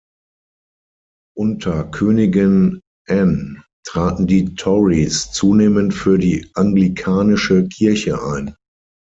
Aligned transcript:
Unter 1.37 1.83
Königin 1.91 2.81
Anne 3.07 3.63
traten 3.85 4.25
die 4.25 4.55
Tories 4.55 5.29
zunehmend 5.31 5.93
für 5.93 6.17
die 6.17 6.49
Anglikanische 6.55 7.67
Kirche 7.67 8.19
ein. 8.19 8.55